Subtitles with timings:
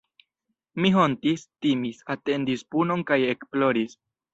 [0.85, 4.01] Mi hontis, timis, atendis punon kaj ekploris.